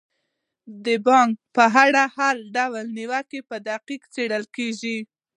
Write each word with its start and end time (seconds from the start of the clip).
د 0.85 0.87
بانک 1.07 1.33
په 1.55 1.65
اړه 1.85 2.03
هر 2.17 2.35
ډول 2.55 2.85
نیوکه 2.97 3.39
په 3.49 3.55
دقت 3.67 4.01
څیړل 4.13 4.43
کیږي. 4.55 4.97